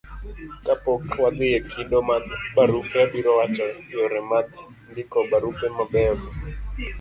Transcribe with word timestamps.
kapok 0.65 1.01
wadhi 1.21 1.47
e 1.57 1.61
kido 1.69 1.99
mag 2.09 2.23
barupe, 2.55 2.97
abiro 3.05 3.31
wacho 3.39 3.65
yore 3.93 4.19
mag 4.31 4.47
ndiko 4.91 5.17
barupe 5.31 5.65
mabeyo 5.77 6.13
gi 6.19 6.29